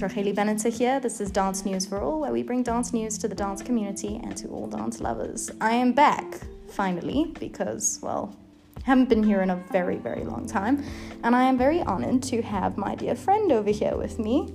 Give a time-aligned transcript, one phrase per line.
[0.00, 1.00] Racheli Benneter here.
[1.00, 4.20] This is Dance News for All, where we bring dance news to the dance community
[4.22, 5.50] and to all dance lovers.
[5.60, 8.36] I am back, finally, because, well,
[8.76, 10.84] I haven't been here in a very, very long time.
[11.24, 14.52] And I am very honored to have my dear friend over here with me.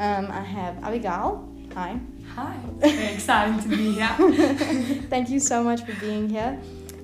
[0.00, 1.46] Um, I have Abigail.
[1.74, 2.00] Hi.
[2.34, 2.56] Hi.
[2.78, 4.14] Very exciting to be here.
[5.10, 6.58] Thank you so much for being here.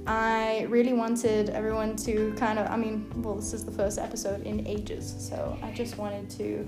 [0.07, 4.43] I really wanted everyone to kind of, I mean, well, this is the first episode
[4.45, 6.67] in ages, so I just wanted to,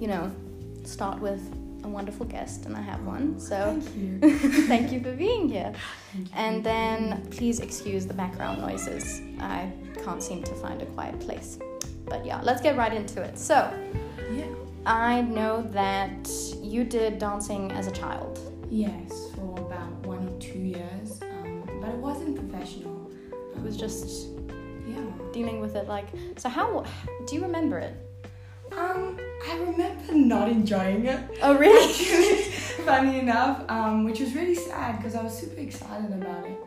[0.00, 0.30] you know,
[0.84, 1.40] start with
[1.84, 3.38] a wonderful guest, and I have one.
[3.38, 4.38] So Thank you.
[4.66, 5.72] thank you for being here.
[6.34, 9.20] And then please excuse the background noises.
[9.40, 9.70] I
[10.04, 11.58] can't seem to find a quiet place.
[12.06, 13.38] But yeah, let's get right into it.
[13.38, 13.70] So,
[14.32, 14.46] yeah.
[14.86, 16.28] I know that
[16.60, 18.38] you did dancing as a child.
[18.70, 23.10] Yes, for about one or two years, um, but it wasn't professional.
[23.56, 24.28] It was just
[24.86, 25.00] Yeah.
[25.32, 26.84] dealing with it like so how
[27.26, 27.94] do you remember it
[28.76, 31.20] Um, I remember not enjoying it.
[31.42, 32.42] oh really Actually,
[32.84, 36.58] funny enough, um, which was really sad because I was super excited about it,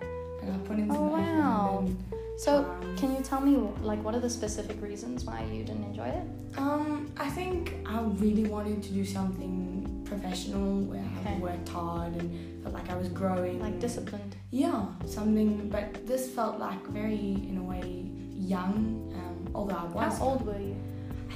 [0.42, 1.80] and I put in some Oh, wow.
[1.86, 2.04] and
[2.38, 5.84] so um, can you tell me like what are the specific reasons why you didn't
[5.86, 6.24] enjoy it
[6.58, 11.36] Um, I think I really wanted to do something professional where Okay.
[11.36, 13.60] I worked hard and felt like I was growing.
[13.60, 18.06] like disciplined Yeah, something, but this felt like very, in a way,
[18.54, 18.76] young.
[19.20, 20.18] Um, although I was.
[20.20, 20.76] how old were you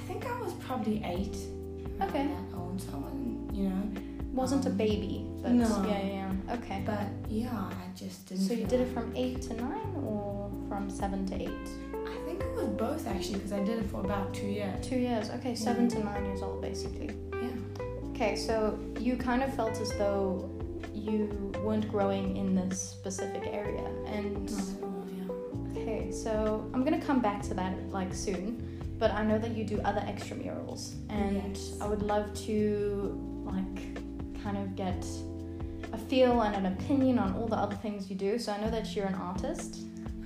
[0.02, 1.38] I think I was probably eight.
[2.02, 2.28] Okay.
[2.28, 3.84] That old, so I wasn't, you know.
[4.34, 5.68] wasn't a Um, baby but no.
[5.88, 8.46] yeah yeah yeah okay But yeah, I just didn't.
[8.48, 9.72] so you did it from 8 to 9
[10.06, 13.88] or from 7 to 8 I think it was both actually because I did it
[13.92, 14.76] for about two years.
[14.88, 18.12] two years okay 7 to 9 years old basically Yeah.
[18.12, 20.50] okay so you kind of felt as though
[20.94, 25.82] you weren't growing in this specific area and Not at all, yeah.
[25.82, 26.32] Okay, so
[26.74, 28.46] I'm gonna come back to that like soon,
[29.02, 31.74] but I know that you do other extramurals, and Yes.
[31.82, 32.56] I would love to
[33.52, 33.80] like
[34.44, 35.04] kind of get
[35.92, 38.38] a feel and an opinion on all the other things you do.
[38.38, 39.72] So I know that you're an artist.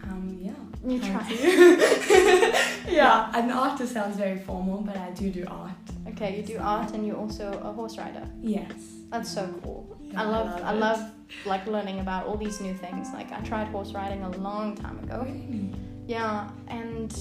[0.04, 0.52] Um, yeah.
[0.86, 1.26] You try.
[3.00, 5.72] yeah, an artist sounds very formal, but I do do art.
[6.10, 8.28] Okay, you do art, and you're also a horse rider.
[8.42, 8.74] Yes.
[9.10, 9.98] That's so cool.
[10.04, 10.80] Yeah, I love, I it.
[10.80, 11.00] love
[11.46, 13.08] like learning about all these new things.
[13.14, 15.18] Like I tried horse riding a long time ago.
[15.26, 15.72] Really?
[16.08, 17.12] Yeah, and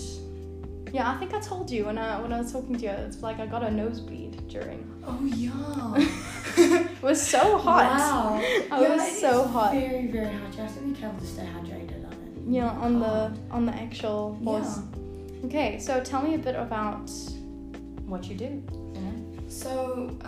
[0.95, 3.21] yeah, I think I told you when I when I was talking to you, it's
[3.27, 4.81] like I got a nosebleed during.
[5.07, 6.09] Oh yeah.
[6.57, 7.87] It was so hot.
[7.99, 8.41] Wow.
[8.71, 9.73] I Yeah, was so hot.
[9.75, 10.51] Very, very hot.
[10.55, 12.33] You have to be careful to stay hydrated on it.
[12.57, 13.17] Yeah, on the
[13.57, 14.79] on the actual horse.
[15.47, 17.11] Okay, so tell me a bit about
[18.11, 18.51] what you do.
[18.95, 19.15] Know?
[19.49, 19.73] So,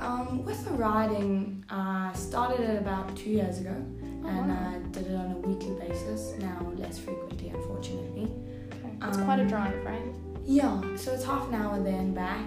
[0.07, 3.77] um, with the riding, I started it about two years ago,
[4.25, 4.73] Oh, and wow.
[4.73, 6.21] I did it on a weekly basis.
[6.39, 8.29] Now, less frequently, unfortunately.
[8.75, 8.93] Okay.
[9.09, 10.07] It's quite a Um, drive, right?
[10.47, 12.47] Yeah, so it's half an hour there and back,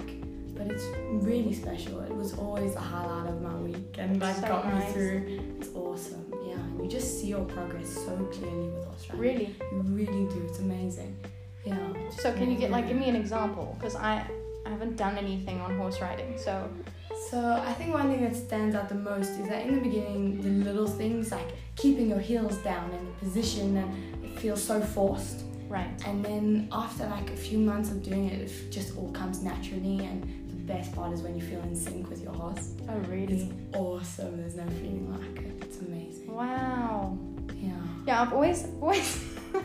[0.55, 1.99] but it's really special.
[2.01, 4.87] It was always the highlight of my week, and that So got nice.
[4.87, 5.39] me through.
[5.59, 6.25] It's awesome.
[6.47, 9.19] Yeah, and you just see your progress so clearly with horse riding.
[9.21, 9.55] Really.
[9.71, 10.45] You really do.
[10.47, 11.15] It's amazing.
[11.65, 11.75] Yeah.
[12.11, 13.75] So can you get like give me an example?
[13.77, 14.25] Because I
[14.65, 16.69] I haven't done anything on horse riding, so
[17.29, 17.37] So
[17.69, 20.49] I think one thing that stands out the most is that in the beginning, the
[20.71, 25.43] little things like keeping your heels down in the position and it feels so forced.
[25.69, 25.89] Right.
[26.05, 30.05] And then after like a few months of doing it, it just all comes naturally.
[30.05, 32.73] And the best part is when you feel in sync with your horse.
[32.89, 33.51] Oh It's really?
[33.73, 34.37] awesome.
[34.37, 35.53] There's no feeling like it.
[35.63, 36.33] It's amazing.
[36.33, 37.17] Wow.
[37.55, 37.71] Yeah.
[38.07, 39.23] Yeah, I've always always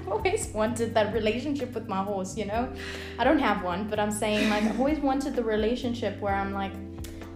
[0.08, 2.72] always wanted that relationship with my horse, you know?
[3.18, 6.52] I don't have one, but I'm saying like I've always wanted the relationship where I'm
[6.52, 6.72] like,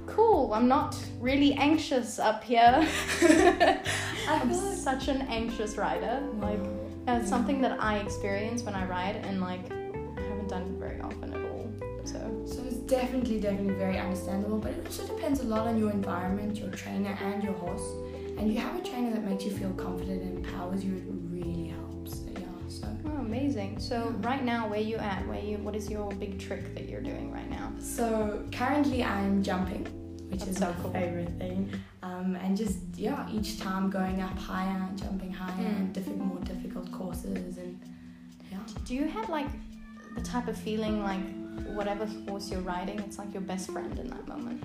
[0.06, 2.86] cool, I'm not really anxious up here.
[4.28, 6.22] I'm such an anxious rider.
[6.40, 6.60] Like
[7.08, 11.00] That's something that I experience when I ride and like I haven't done it very
[11.00, 11.70] often at all.
[12.04, 15.90] So So it's definitely, definitely very understandable, but it also depends a lot on your
[15.90, 17.80] environment, your trainer, and your horse.
[18.36, 21.04] And you have a trainer that makes you feel confident and empowers you, it
[21.34, 22.20] really helps.
[22.30, 22.86] Yeah, so.
[23.06, 23.80] oh, amazing.
[23.80, 25.26] So right now where you at?
[25.26, 27.72] Where you what is your big trick that you're doing right now?
[27.80, 29.84] So currently I'm jumping,
[30.28, 30.92] which That's is so my cool.
[30.92, 31.72] favorite thing.
[32.08, 35.76] Um, and just, yeah, each time going up higher, jumping higher, Mm.
[35.78, 37.58] and diffi- more difficult courses.
[37.58, 37.78] And
[38.52, 38.58] yeah.
[38.86, 39.48] Do you have like
[40.16, 41.24] the type of feeling like
[41.78, 44.62] whatever horse you're riding, it's like your best friend in that moment?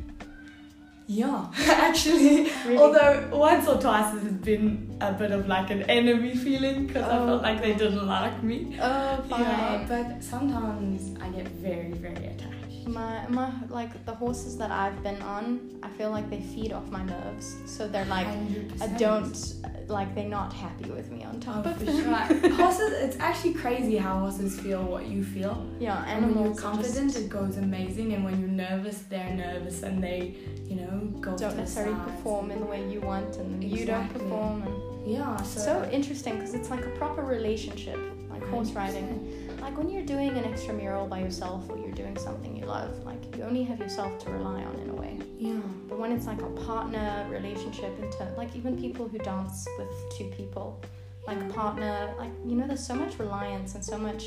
[1.05, 1.47] Yeah,
[1.89, 2.49] actually.
[2.65, 2.77] Really?
[2.77, 7.17] Although once or twice it's been a bit of like an enemy feeling because I
[7.17, 8.77] Oh, felt like they didn't like me.
[8.81, 9.41] Oh, fine.
[9.41, 12.62] Yeah, but sometimes I get very, very attached.
[12.87, 16.89] My my like the horses that I've been on, I feel like they feed off
[16.89, 17.55] my nerves.
[17.65, 18.97] So they're like I 100%.
[18.99, 22.03] don't like they're not happy with me on top Oh, of for them.
[22.03, 22.49] sure.
[22.55, 25.65] horses, it's actually crazy how horses feel what you feel.
[25.79, 28.13] Yeah, And when you're confident, it goes amazing.
[28.13, 32.59] And when you're nervous, they're nervous and they, you know, go don't necessarily perform in
[32.59, 34.63] the way you want, and then you don't perform.
[34.63, 39.32] And Yeah, so, so interesting because it's like a proper relationship, like horse riding.
[39.63, 43.37] Like when you're doing an extramural by yourself or you're doing something you love, like
[43.37, 45.17] you only have yourself to rely on in a way.
[45.37, 45.53] Yeah.
[45.87, 49.87] But when it's like a partner relationship, into like even people who dance with
[50.17, 50.83] two people,
[51.25, 54.25] like partner, like you know, there's so much reliance and so much.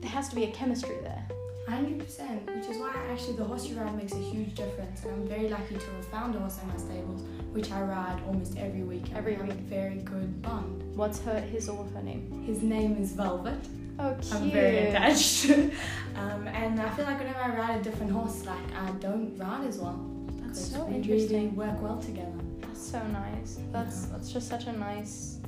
[0.00, 1.24] There has to be a chemistry there.
[1.68, 5.12] Hundred percent, which is why actually the horse you ride makes a huge difference, and
[5.12, 8.56] I'm very lucky to have found a horse in my stables, which I ride almost
[8.56, 9.04] every week.
[9.14, 9.50] Every week.
[9.50, 10.82] a very good bond.
[10.96, 12.44] What's her, his or her name?
[12.46, 13.58] His name is Velvet.
[13.98, 14.34] Oh, cute.
[14.34, 15.50] I'm very attached,
[16.16, 19.66] um, and I feel like whenever I ride a different horse, like I don't ride
[19.66, 20.00] as well.
[20.40, 21.54] That's so we interesting.
[21.56, 22.32] Really work well together.
[22.60, 23.58] That's so nice.
[23.72, 25.38] That's that's just such a nice,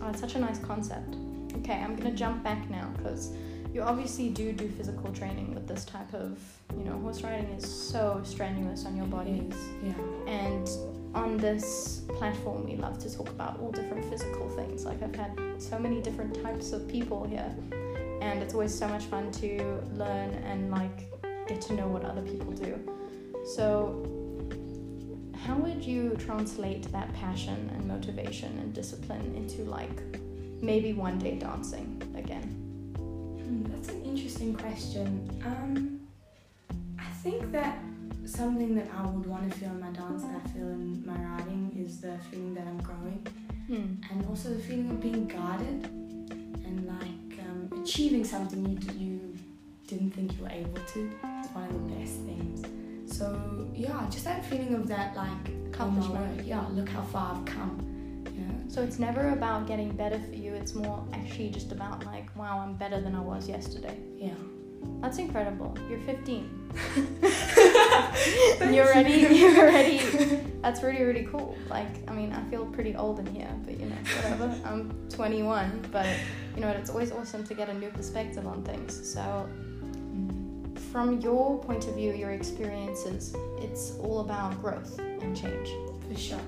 [0.00, 1.16] oh, it's such a nice concept.
[1.58, 3.32] Okay, I'm gonna jump back now because
[3.74, 6.38] you obviously do do physical training with this type of,
[6.78, 9.50] you know, horse riding is so strenuous on your body.
[9.84, 9.92] Yeah.
[10.26, 10.66] And
[11.16, 14.84] on this platform, we love to talk about all different physical things.
[14.84, 17.50] Like I've had so many different types of people here,
[18.20, 21.10] and it's always so much fun to learn and like
[21.48, 22.78] get to know what other people do.
[23.54, 24.02] So,
[25.44, 30.02] how would you translate that passion and motivation and discipline into like
[30.60, 32.48] maybe one day dancing again?
[32.96, 35.30] Hmm, that's an interesting question.
[35.46, 36.00] Um,
[36.98, 37.78] I think that
[38.26, 41.14] something that I would want to feel in my dance that I feel in my
[41.14, 43.26] writing is the feeling that I'm growing,
[43.68, 43.94] Hmm.
[44.10, 45.84] and also the feeling of being guarded
[46.66, 49.34] and like um, achieving something you d- you
[49.88, 51.10] didn't think you were able to.
[51.40, 52.62] It's one of the best things.
[53.16, 56.46] So yeah, just that feeling of that like Accomplishment.
[56.46, 57.76] Yeah, look how far I've come.
[58.24, 58.54] Know.
[58.68, 60.54] So it's never about getting better for you.
[60.54, 63.98] It's more actually just about like, wow, I'm better than I was yesterday.
[64.16, 64.32] Yeah.
[65.02, 65.76] That's incredible.
[65.90, 66.72] You're 15.
[68.70, 69.34] you're ready.
[69.34, 69.98] you're ready.
[70.62, 71.56] That's really, really cool.
[71.68, 74.54] Like, I mean, I feel pretty old in here, but you know, whatever.
[74.64, 76.06] I'm 21, but
[76.54, 79.12] you know, it's always awesome to get a new perspective on things.
[79.12, 79.48] So,
[80.92, 85.68] from your point of view, your experiences, it's all about growth and change.
[86.08, 86.38] For sure.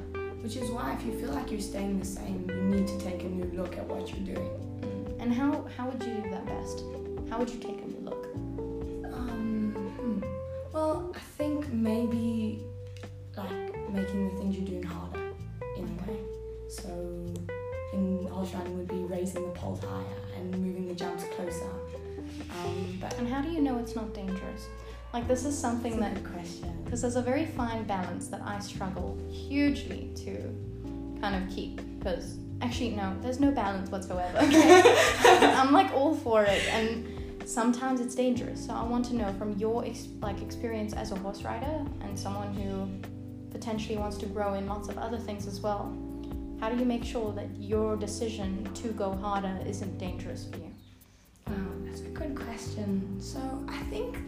[0.43, 3.23] Which is why if you feel like you're staying the same, you need to take
[3.25, 4.51] a new look at what you're doing.
[4.81, 5.23] Mm.
[5.23, 6.85] And how how would you do that best?
[7.29, 8.25] How would you take a new look?
[9.13, 10.21] Um, hmm.
[10.73, 11.38] Well, I think
[11.83, 12.63] maybe
[13.37, 15.21] like making the things you're doing harder
[15.77, 16.19] in a way.
[16.69, 16.91] So
[17.93, 20.05] in riding would be raising the poles higher
[20.37, 21.71] and moving the jumps closer.
[22.61, 24.67] Um, but And how do you know it's not dangerous?
[25.13, 26.83] Like this is something that good question.
[26.85, 30.55] because there's a very fine balance that I struggle hugely to
[31.21, 34.83] kind of keep because actually no there's no balance whatsoever okay
[35.61, 37.07] I'm like all for it and
[37.49, 41.17] sometimes it's dangerous so I want to know from your ex- like experience as a
[41.17, 42.89] horse rider and someone who
[43.51, 45.97] potentially wants to grow in lots of other things as well
[46.61, 50.71] how do you make sure that your decision to go harder isn't dangerous for you
[51.49, 51.55] Wow,
[51.85, 53.19] that's a good question.
[53.21, 54.19] So I think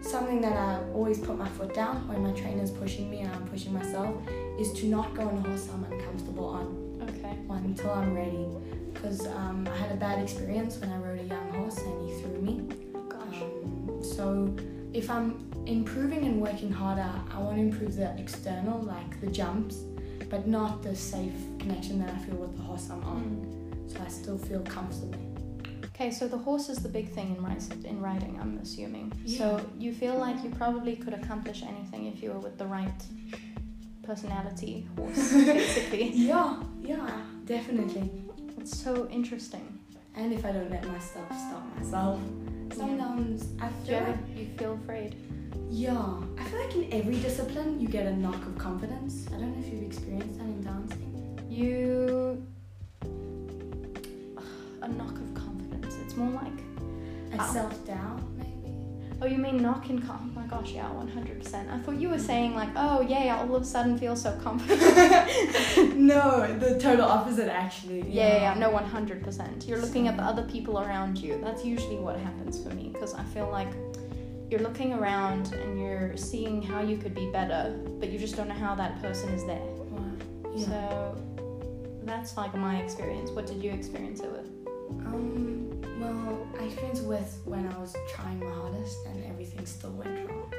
[0.00, 3.48] something that I always put my foot down when my trainer's pushing me and I'm
[3.48, 4.14] pushing myself
[4.60, 7.02] is to not go on a horse I'm uncomfortable on.
[7.02, 8.46] okay until I'm ready.
[8.92, 12.07] Because um, I had a bad experience when I rode a young horse and
[12.38, 12.62] threw me.
[13.08, 14.54] gosh Um, so
[14.92, 19.76] if I'm improving and working harder, I want to improve the external, like the jumps,
[20.30, 23.22] but not the safe connection that I feel with the horse I'm on.
[23.22, 23.92] Mm.
[23.92, 25.20] So I still feel comfortable.
[25.86, 29.12] Okay, so the horse is the big thing in in riding, I'm assuming.
[29.24, 29.38] Yeah.
[29.38, 33.02] So you feel like you probably could accomplish anything if you were with the right
[34.04, 36.10] personality horse, basically.
[36.10, 37.10] Yeah, yeah,
[37.46, 38.10] definitely.
[38.58, 39.77] It's so interesting.
[40.18, 42.18] And if I don't let myself stop myself,
[42.74, 45.14] sometimes I you feel ever like you feel afraid?
[45.70, 45.96] Yeah,
[46.36, 49.26] I feel like in every discipline you get a knock of confidence.
[49.28, 51.38] I don't know if you've experienced that in dancing.
[51.48, 52.44] You
[54.82, 55.94] a knock of confidence.
[56.04, 56.58] It's more like
[57.32, 57.52] A Ah.
[57.52, 58.20] self doubt.
[59.20, 60.32] Oh, you mean knock in calm?
[60.36, 61.68] Oh my gosh, yeah, one hundred percent.
[61.70, 64.80] I thought you were saying like, oh yeah, all of a sudden feel so confident.
[65.96, 68.00] no, the total opposite actually.
[68.08, 69.66] Yeah, yeah, yeah, no, 100%.
[69.66, 71.40] You're looking at the other people around you.
[71.42, 73.68] That's usually what happens for me because I feel like
[74.50, 78.48] you're looking around and you're seeing how you could be better, but you just don't
[78.48, 79.58] know how that person is there.
[79.58, 80.10] Wow.
[80.54, 80.66] Yeah.
[80.66, 81.22] So
[82.04, 83.30] that's like my experience.
[83.30, 84.48] What did you experience it with?
[85.06, 85.67] Um.
[85.98, 90.28] Well, I feel experience with when I was trying my hardest and everything still went
[90.28, 90.52] wrong.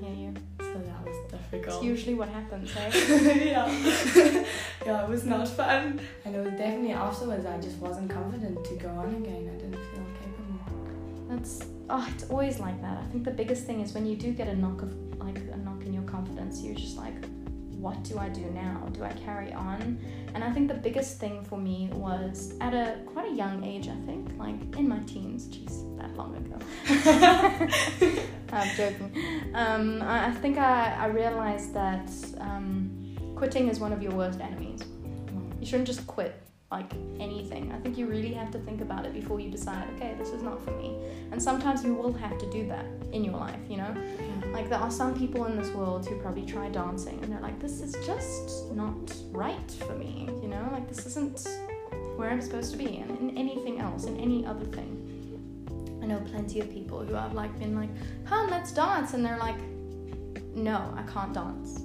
[0.00, 0.34] Yeah, you.
[0.60, 1.76] So that was difficult.
[1.76, 2.90] It's usually what happens, eh?
[3.50, 3.66] yeah.
[4.86, 6.00] yeah, it was not fun.
[6.24, 9.50] And it was definitely afterwards I just wasn't confident to go on again.
[9.52, 11.28] I didn't feel capable.
[11.28, 12.98] That's oh, it's always like that.
[12.98, 15.56] I think the biggest thing is when you do get a knock of like a
[15.58, 17.14] knock in your confidence, you're just like,
[17.78, 18.88] what do I do now?
[18.92, 19.98] Do I carry on?
[20.34, 23.88] And I think the biggest thing for me was at a quite a young age.
[23.88, 25.46] I think like in my teens.
[25.46, 26.58] Jeez, that long ago.
[28.52, 29.12] I'm joking.
[29.54, 34.40] Um, I, I think I, I realized that um, quitting is one of your worst
[34.40, 34.80] enemies.
[35.60, 36.34] You shouldn't just quit
[36.70, 37.72] like anything.
[37.72, 40.42] I think you really have to think about it before you decide, okay, this is
[40.42, 40.94] not for me.
[41.32, 43.94] And sometimes you will have to do that in your life, you know?
[44.52, 47.58] Like there are some people in this world who probably try dancing and they're like,
[47.58, 50.68] this is just not right for me, you know?
[50.70, 51.48] Like this isn't
[52.16, 54.94] where I'm supposed to be and in anything else, in any other thing.
[56.02, 57.90] I know plenty of people who have like been like,
[58.26, 59.58] come, let's dance, and they're like,
[60.54, 61.80] no, I can't dance.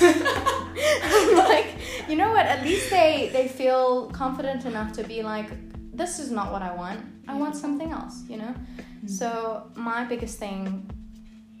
[0.00, 1.74] I'm like,
[2.08, 2.46] you know what?
[2.46, 5.48] At least they they feel confident enough to be like,
[5.96, 7.00] this is not what I want.
[7.28, 8.54] I want something else, you know.
[8.54, 9.08] Mm-hmm.
[9.08, 10.88] So my biggest thing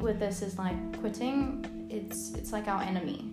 [0.00, 1.64] with this is like quitting.
[1.90, 3.32] It's it's like our enemy,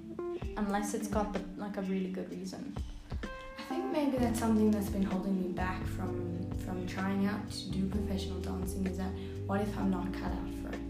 [0.57, 2.75] unless it's got the, like a really good reason.
[3.24, 7.69] I think maybe that's something that's been holding me back from from trying out to
[7.72, 9.12] do professional dancing is that
[9.45, 10.81] what if I'm not cut out for it?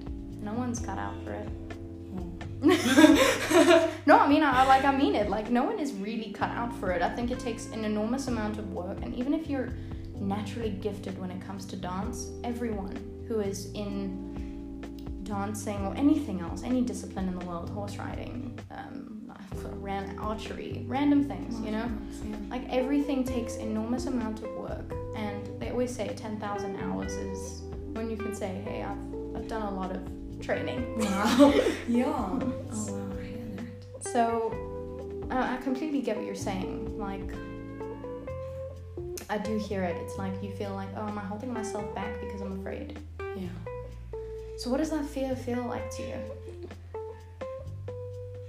[0.41, 1.47] No one's cut out for it.
[2.13, 2.29] Hmm.
[4.05, 5.29] No, I mean, I, like I mean it.
[5.29, 7.01] Like no one is really cut out for it.
[7.01, 9.69] I think it takes an enormous amount of work, and even if you're
[10.19, 16.63] naturally gifted when it comes to dance, everyone who is in dancing or anything else,
[16.63, 19.13] any discipline in the world, horse riding, um,
[19.83, 21.89] ran archery, random things, you know,
[22.49, 27.61] like everything takes enormous amount of work, and they always say ten thousand hours is
[27.93, 28.97] when you can say, hey, I've
[29.35, 30.01] I've done a lot of
[30.41, 30.99] training.
[30.99, 31.53] Wow.
[31.87, 32.03] yeah.
[32.05, 33.02] Oh wow, I hear that.
[34.13, 34.53] So
[35.31, 36.99] uh, I completely get what you're saying.
[36.99, 37.27] Like,
[39.27, 39.97] I do hear it.
[40.03, 42.99] It's like you feel like, oh, am I holding myself back because I'm afraid?
[43.35, 43.47] Yeah.
[44.59, 46.15] So what does that fear feel like to you?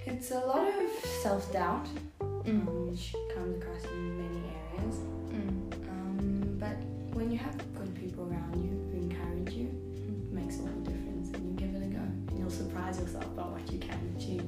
[0.05, 0.91] It's a lot of
[1.23, 1.87] self doubt,
[2.21, 2.69] Mm.
[2.69, 4.43] um, which comes across in many
[4.77, 4.97] areas.
[5.33, 5.89] Mm.
[5.89, 6.77] Um, but
[7.17, 11.29] when you have good people around you who encourage you, it makes all the difference,
[11.33, 14.45] and you give it a go, and you'll surprise yourself by what you can achieve.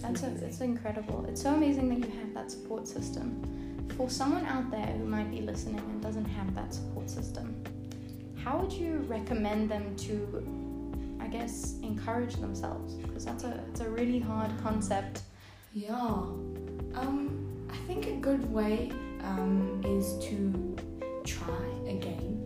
[0.00, 1.26] That's a, it's incredible.
[1.28, 3.86] It's so amazing that you have that support system.
[3.96, 7.62] For someone out there who might be listening and doesn't have that support system,
[8.42, 12.94] how would you recommend them to, I guess, encourage themselves?
[12.94, 15.22] Because that's a it's a really hard concept.
[15.74, 15.92] Yeah.
[15.94, 18.90] Um, I think a good way
[19.22, 20.76] um, is to
[21.24, 22.38] try again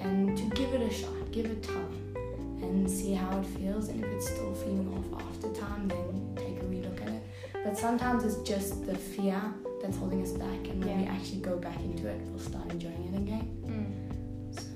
[0.00, 2.14] and to give it a shot, give it time,
[2.60, 3.88] and see how it feels.
[3.88, 6.11] And if it's still feeling off after time, then
[7.64, 9.40] But sometimes it's just the fear
[9.80, 13.12] that's holding us back, and when we actually go back into it, we'll start enjoying
[13.12, 13.46] it again.
[13.66, 14.54] Mm.
[14.54, 14.68] So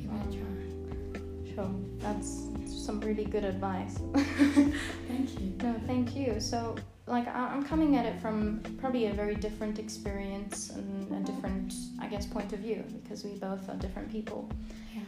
[0.00, 1.54] give it a try.
[1.54, 2.48] Sure, that's
[2.84, 3.98] some really good advice.
[4.14, 5.52] Thank you.
[5.62, 6.40] No, thank you.
[6.40, 6.74] So,
[7.06, 11.74] like, I- I'm coming at it from probably a very different experience and a different,
[12.00, 14.48] I guess, point of view because we both are different people.
[14.94, 15.02] Yeah.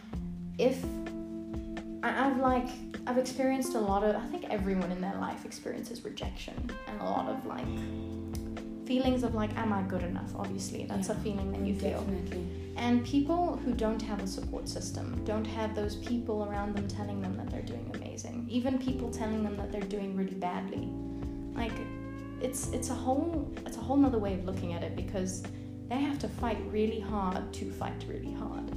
[0.59, 0.85] If
[2.04, 2.68] I've like,
[3.06, 7.04] I've experienced a lot of, I think everyone in their life experiences rejection and a
[7.04, 7.66] lot of like
[8.87, 10.30] feelings of like, am I good enough?
[10.37, 12.00] Obviously, that's a feeling that you feel.
[12.00, 12.46] Definitely.
[12.76, 17.23] And people who don't have a support system don't have those people around them telling
[17.23, 18.46] them that they're doing amazing.
[18.50, 20.88] Even people telling them that they're doing really badly.
[21.54, 21.73] Like
[22.40, 25.42] it's it's a whole it's a whole nother way of looking at it because
[25.88, 28.74] they have to fight really hard to fight really hard.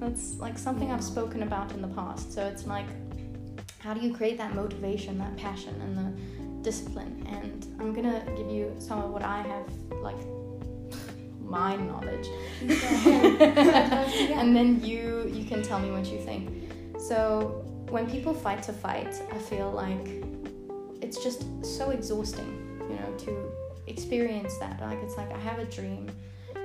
[0.00, 2.32] That's like something I've spoken about in the past.
[2.32, 2.86] So it's like
[3.80, 7.26] how do you create that motivation, that passion and the discipline?
[7.30, 9.66] And I'm gonna give you some of what I have
[10.02, 10.16] like
[11.40, 12.28] my knowledge
[12.58, 13.58] Please go ahead.
[13.58, 14.38] I'd love to hear.
[14.38, 18.72] and then you you can tell me what you think so when people fight to
[18.72, 20.22] fight i feel like
[21.00, 23.50] it's just so exhausting you know to
[23.86, 26.06] experience that like it's like i have a dream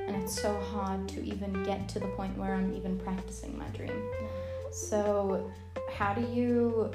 [0.07, 3.67] and it's so hard to even get to the point where i'm even practicing my
[3.67, 4.01] dream
[4.71, 5.49] so
[5.93, 6.91] how do you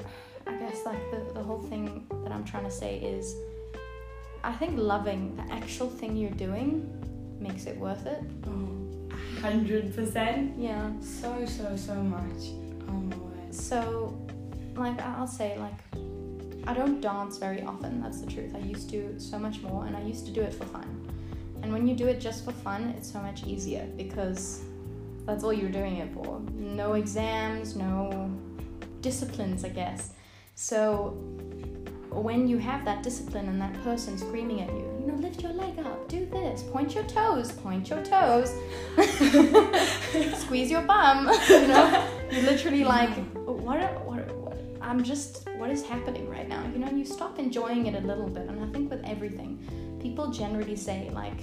[0.47, 3.35] i guess like the, the whole thing that i'm trying to say is
[4.43, 6.85] i think loving the actual thing you're doing
[7.39, 9.09] makes it worth it Oh,
[9.41, 10.53] hundred percent.
[10.57, 12.41] yeah So so so much.
[12.89, 13.53] Oh my word.
[13.55, 14.13] So,
[14.75, 15.79] like, I'll say, like,
[16.67, 18.53] I don't dance very often, that's the truth.
[18.55, 20.98] I used to so much more, and I used to do it for fun.
[21.69, 24.61] And when you do it just for fun, it's so much easier because
[25.27, 26.41] that's all you're doing it for.
[26.51, 28.33] No exams, no
[29.01, 30.13] disciplines, I guess.
[30.55, 31.09] So
[32.09, 35.51] when you have that discipline and that person screaming at you, you know, lift your
[35.51, 38.51] leg up, do this, point your toes, point your toes,
[40.41, 43.13] squeeze your bum, you know, you're literally like,
[43.45, 46.63] what, what, what, I'm just, what is happening right now?
[46.73, 48.47] You know, you stop enjoying it a little bit.
[48.47, 49.59] And I think with everything,
[50.01, 51.37] people generally say, like,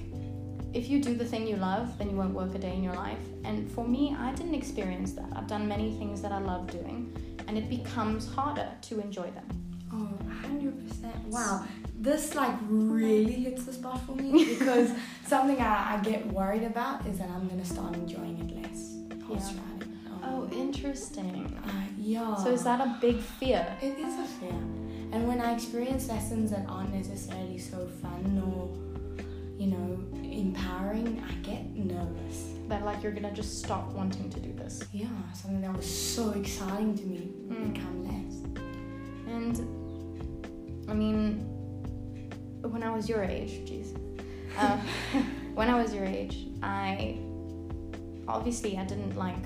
[0.76, 2.94] if you do the thing you love, then you won't work a day in your
[2.94, 3.18] life.
[3.44, 5.28] And for me, I didn't experience that.
[5.34, 7.10] I've done many things that I love doing,
[7.48, 9.48] and it becomes harder to enjoy them.
[9.90, 11.28] Oh, 100%.
[11.28, 11.64] Wow.
[11.98, 14.90] This like really hits the spot for me because
[15.26, 18.92] something I, I get worried about is that I'm going to start enjoying it less.
[19.30, 19.60] Yeah.
[19.62, 19.98] riding.
[20.24, 21.58] Oh, interesting.
[21.64, 22.34] Uh, yeah.
[22.36, 23.66] So is that a big fear?
[23.80, 24.50] It is a fear.
[25.12, 28.85] And when I experience lessons that aren't necessarily so fun or,
[29.58, 32.50] you know, empowering, I get nervous.
[32.68, 34.82] That like you're gonna just stop wanting to do this?
[34.92, 37.72] Yeah, something that was so exciting to me Mm.
[37.72, 38.34] become less.
[39.28, 41.40] And I mean,
[42.62, 43.96] when I was your age, jeez,
[44.58, 44.76] uh,
[45.54, 47.18] when I was your age, I
[48.28, 49.44] obviously I didn't like,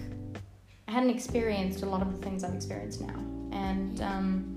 [0.89, 3.15] I hadn't experienced a lot of the things I've experienced now,
[3.53, 4.57] and um,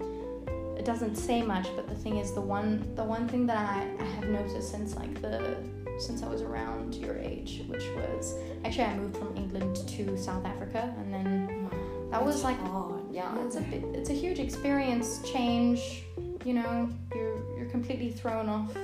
[0.83, 1.67] it doesn't say much.
[1.77, 4.95] But the thing is, the one the one thing that I, I have noticed since
[4.97, 5.55] like the
[5.97, 8.35] since I was around your age, which was
[8.65, 11.69] actually I moved from England to South Africa, and then
[12.11, 13.01] that was like hard.
[13.11, 16.03] yeah, it's a bit, it's a huge experience change.
[16.43, 18.75] You know, you're you're completely thrown off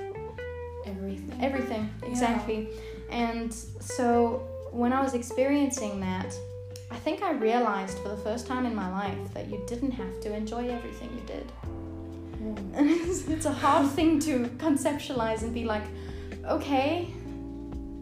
[0.86, 1.38] everything.
[1.42, 2.10] everything Yeah.
[2.10, 2.70] exactly.
[3.12, 6.34] And so when I was experiencing that,
[6.92, 10.22] I think I realized for the first time in my life that you didn't have
[10.22, 11.52] to enjoy everything you did.
[12.56, 12.78] Mm.
[12.78, 15.84] And it's, it's a hard thing to conceptualize and be like,
[16.46, 17.08] okay,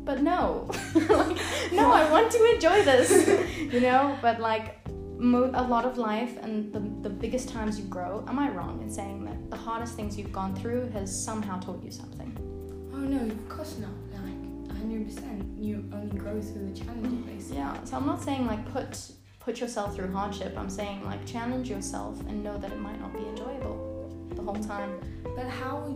[0.07, 1.37] but no, like,
[1.73, 3.27] no, I want to enjoy this,
[3.73, 4.17] you know.
[4.21, 4.77] But like
[5.19, 8.81] mo- a lot of life and the the biggest times you grow, am I wrong
[8.81, 12.31] in saying that the hardest things you've gone through has somehow taught you something?
[12.93, 13.89] Oh no, of course not.
[14.13, 15.43] Like hundred percent.
[15.57, 17.57] You only grow through the challenges, basically.
[17.57, 17.83] Yeah.
[17.83, 19.11] So I'm not saying like put
[19.41, 20.57] put yourself through hardship.
[20.57, 23.86] I'm saying like challenge yourself and know that it might not be enjoyable
[24.47, 24.99] whole time.
[25.35, 25.95] But how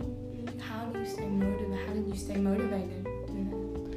[0.60, 1.78] how do you stay motivated?
[1.86, 3.08] How did you stay motivated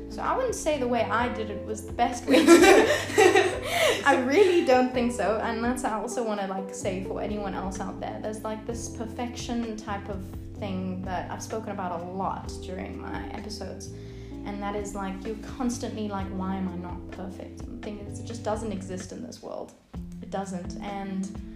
[0.09, 2.59] So I wouldn't say the way I did it was the best way to do
[2.61, 4.05] it.
[4.05, 7.53] I really don't think so, and that's I also want to like say for anyone
[7.53, 8.17] else out there.
[8.21, 10.23] There's like this perfection type of
[10.59, 13.89] thing that I've spoken about a lot during my episodes,
[14.45, 17.61] and that is like you're constantly like, why am I not perfect?
[17.61, 19.73] And the thing is, it just doesn't exist in this world.
[20.21, 21.54] It doesn't, and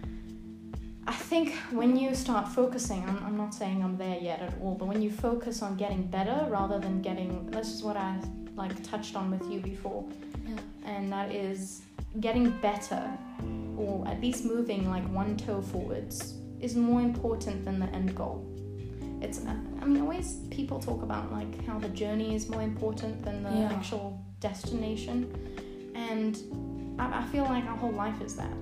[1.06, 4.74] I think when you start focusing, I'm, I'm not saying I'm there yet at all,
[4.74, 8.16] but when you focus on getting better rather than getting, this is what I
[8.54, 10.04] like touched on with you before,
[10.46, 10.56] Yeah.
[10.84, 11.82] and that is
[12.20, 13.02] getting better
[13.76, 18.44] or at least moving like one toe forwards is more important than the end goal.
[19.22, 19.40] It's,
[19.80, 23.50] I mean, always people talk about like how the journey is more important than the
[23.50, 23.72] Yeah.
[23.72, 25.16] actual destination,
[25.94, 26.38] and
[26.98, 28.52] I, I feel like our whole life is that,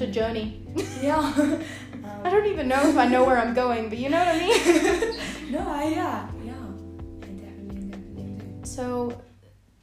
[0.00, 0.12] just a mm.
[0.12, 0.56] journey.
[1.02, 1.18] Yeah.
[1.18, 1.62] Um,
[2.24, 4.38] I don't even know if I know where I'm going, but you know what I
[4.38, 5.52] mean?
[5.52, 6.52] no, I yeah, yeah.
[7.22, 8.60] I definitely, definitely do.
[8.62, 9.22] So,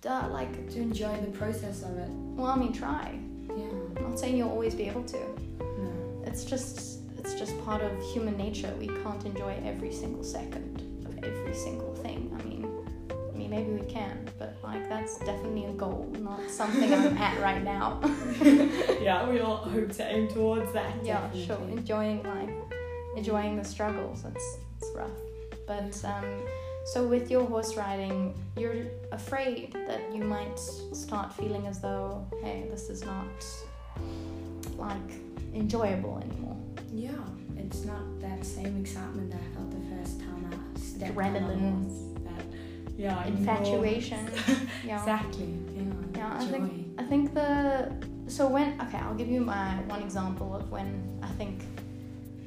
[0.02, 2.10] duh, like, To enjoy the process of it.
[2.10, 3.20] well, I mean, try.
[3.50, 3.66] Yeah.
[3.98, 5.18] I'm not saying you'll always be able to.
[5.60, 6.24] No.
[6.26, 8.72] It's just, it's just part of human nature.
[8.80, 12.27] We can't enjoy every single second of every single thing.
[13.48, 16.94] I mean, I mean, maybe we can, but like, that's definitely a goal, not something
[16.94, 18.00] I'm at right now.
[19.02, 20.94] yeah, we all hope to aim towards that.
[21.04, 21.46] yeah, definitely.
[21.46, 21.58] sure.
[21.78, 22.50] Enjoying life,
[23.16, 24.24] enjoying the struggles.
[24.26, 25.10] It's it's rough,
[25.66, 26.26] but um,
[26.94, 32.66] so with your horse riding, you're afraid that you might start feeling as though, hey,
[32.70, 33.26] this is not
[34.78, 35.12] like
[35.54, 36.58] enjoyable anymore.
[36.92, 37.12] Yeah,
[37.58, 41.40] it's not that same excitement that I felt the first time I stepped on a
[41.40, 41.90] Adrenaline.
[41.90, 42.07] horse.
[42.98, 44.30] Yeah, Infatuation.
[44.86, 45.00] yeah.
[45.00, 45.54] Exactly.
[45.76, 45.84] Yeah.
[46.16, 46.52] Yeah, I joy.
[46.52, 47.92] think I think the
[48.28, 51.64] so when okay, I'll give you my one example of when I think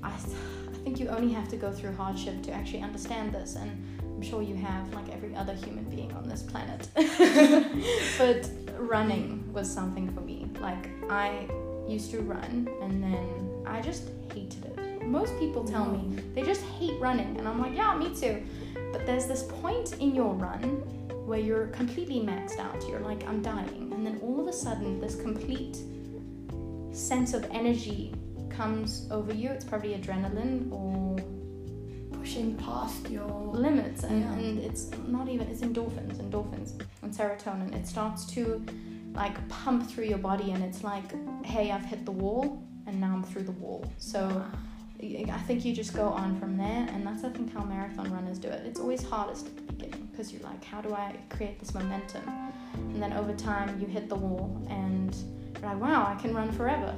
[0.02, 3.70] I I think you only have to go through hardship to actually understand this, and
[4.02, 6.88] I'm sure you have like every other human being on this planet.
[8.18, 10.48] but running was something for me.
[10.60, 11.46] Like I
[11.86, 15.06] used to run, and then I just hated it.
[15.06, 18.42] Most people tell me they just hate running, and I'm like, yeah, me too.
[18.92, 20.82] But there's this point in your run
[21.26, 22.82] where you're completely maxed out.
[22.88, 23.90] You're like, I'm dying.
[23.92, 25.78] And then all of a sudden, this complete
[26.92, 28.12] sense of energy
[28.48, 29.48] comes over you.
[29.50, 31.16] It's probably adrenaline or
[32.18, 34.02] pushing past your limits.
[34.04, 34.32] And, Yeah.
[34.34, 37.74] and it's not even, it's endorphins, endorphins and serotonin.
[37.74, 38.64] It starts to
[39.14, 41.04] like pump through your body, and it's like,
[41.44, 43.84] hey, I've hit the wall, and now I'm through the wall.
[43.98, 44.44] So
[45.02, 48.38] I think you just go on from there, and that's I think how marathon runners
[48.38, 48.62] do it.
[48.66, 52.22] It's always hardest at the beginning because you're like, how do I create this momentum?
[52.74, 55.14] And then over time, you hit the wall, and
[55.60, 56.94] you're like, wow, I can run forever.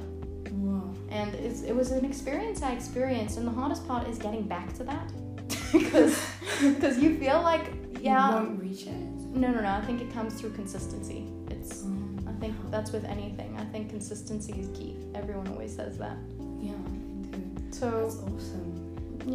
[0.51, 0.93] Wow.
[1.09, 4.73] And it's, it was an experience I experienced, and the hardest part is getting back
[4.73, 5.11] to that
[5.71, 6.19] because
[6.61, 8.93] because you feel like yeah, You won't reach it.
[9.33, 11.25] no no no I think it comes through consistency.
[11.49, 13.55] It's Um, I think that's with anything.
[13.57, 14.97] I think consistency is key.
[15.15, 16.17] Everyone always says that.
[16.59, 16.73] yeah.
[17.79, 18.69] So That's awesome.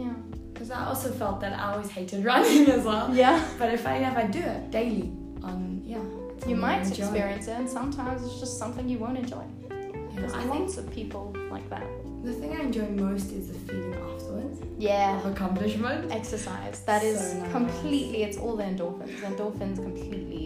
[0.03, 0.15] yeah
[0.53, 3.07] Because I also felt that I always hated running as well.
[3.15, 5.09] yeah But if I if I do it daily,
[5.49, 6.05] on yeah,
[6.51, 9.45] you might experience it, and sometimes it's just something you won't enjoy.
[9.71, 11.25] Yeah, There's I think lots of people
[11.55, 11.87] like that.
[12.29, 15.19] the thing I enjoy most is the feeling afterwards Yeah.
[15.19, 16.03] of accomplishment.
[16.21, 16.77] exercise.
[16.91, 17.53] That is So nice.
[17.59, 18.19] completely.
[18.27, 19.17] It's all the endorphins.
[19.31, 20.45] Endorphins completely.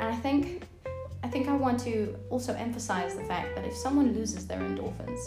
[0.00, 0.44] And I think,
[1.26, 1.94] I think I want to
[2.34, 5.22] also emphasize the fact that if someone loses their endorphins,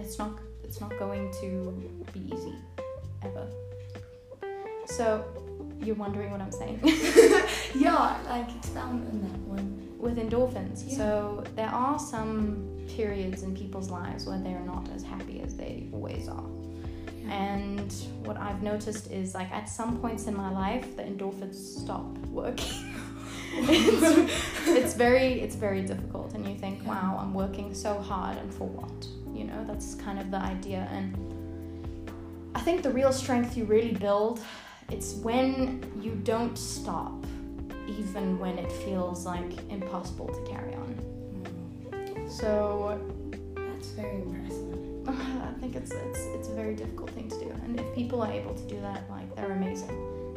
[0.00, 0.32] it's not.
[0.70, 1.74] It's not going to
[2.12, 2.54] be easy,
[3.24, 3.44] ever.
[4.86, 5.24] So,
[5.80, 6.78] you're wondering what I'm saying
[7.74, 9.88] Yeah, like expound on that one.
[9.98, 10.84] with endorphins.
[10.86, 10.96] Yeah.
[10.96, 15.88] So there are some periods in people's lives where they're not as happy as they
[15.92, 16.46] always are.
[17.28, 22.06] And what I've noticed is like at some points in my life, the endorphins stop
[22.28, 22.94] working.
[23.54, 28.54] it's, it's very it's very difficult, and you think, wow, I'm working so hard, and
[28.54, 29.19] for what?
[29.34, 30.88] You know, that's kind of the idea.
[30.90, 31.16] And
[32.54, 34.40] I think the real strength you really build,
[34.90, 37.24] it's when you don't stop,
[37.86, 40.94] even when it feels like impossible to carry on.
[42.28, 42.98] So
[43.56, 45.08] That's very impressive.
[45.08, 48.30] I think it's it's it's a very difficult thing to do, and if people are
[48.30, 49.90] able to do that, like they're amazing.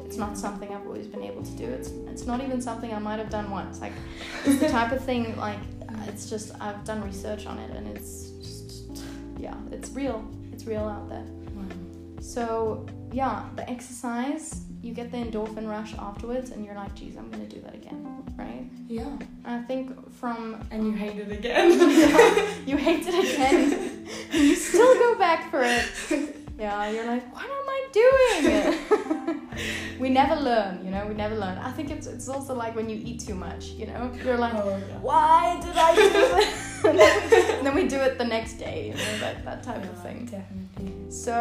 [0.05, 1.65] It's not something I've always been able to do.
[1.65, 3.81] It's it's not even something I might have done once.
[3.81, 3.93] Like
[4.45, 6.07] it's the type of thing like mm.
[6.07, 8.62] it's just I've done research on it, and it's just
[9.43, 10.25] yeah, it's real.
[10.53, 11.25] It's real out there.
[11.55, 11.65] Wow.
[12.21, 17.29] So yeah, the exercise, you get the endorphin rush afterwards, and you're like, geez, I'm
[17.29, 18.65] gonna do that again, right?
[18.87, 19.17] Yeah.
[19.45, 21.71] And I think from And you hate it again.
[22.65, 25.85] you hate it again, you still go back for it.
[26.57, 28.79] Yeah, you're like, what am I doing?
[30.03, 31.03] We never learn, you know.
[31.11, 31.57] We never learn.
[31.69, 34.11] I think it's it's also like when you eat too much, you know.
[34.25, 34.97] You're like, oh, yeah.
[35.09, 36.83] why did I do this?
[36.89, 39.59] and, then we, and then we do it the next day, you know, that that
[39.69, 40.19] type of thing.
[40.37, 41.11] Definitely.
[41.25, 41.35] So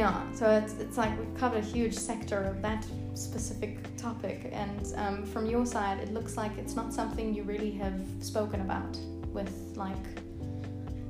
[0.00, 2.82] yeah, so it's it's like we've covered a huge sector of that
[3.14, 7.72] specific topic, and um, from your side, it looks like it's not something you really
[7.84, 8.96] have spoken about
[9.36, 10.06] with like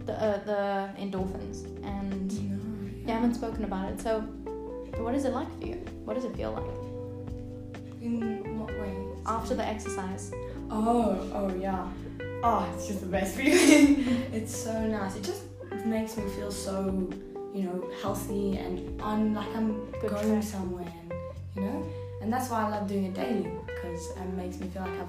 [0.07, 0.62] the uh, the
[1.04, 3.07] endorphins, and No.
[3.07, 4.00] you haven't spoken about it.
[4.00, 4.24] So,
[4.98, 5.74] what is it like for you?
[6.04, 8.94] What does it feel like In what way?
[9.26, 10.33] after the exercise?
[10.70, 11.87] Oh, oh yeah.
[12.42, 14.07] Oh, it's just the best feeling.
[14.33, 15.16] it's so nice.
[15.16, 15.42] It just
[15.87, 17.11] makes me feel so,
[17.54, 20.42] you know, healthy and on like I'm Good going track.
[20.42, 21.12] somewhere, and,
[21.54, 21.87] you know.
[22.20, 25.09] And that's why I love doing it daily because it makes me feel like I've,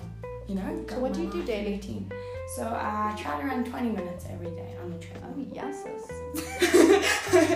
[0.49, 0.85] you know.
[0.89, 1.73] So what do you do daily?
[1.73, 2.09] routine.
[2.55, 5.47] So I try to run 20 minutes every day on the Oh treadmill.
[5.53, 5.83] yes,